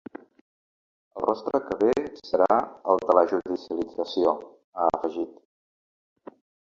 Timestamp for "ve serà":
1.81-2.57